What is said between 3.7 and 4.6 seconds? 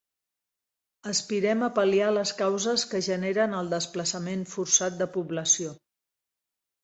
desplaçament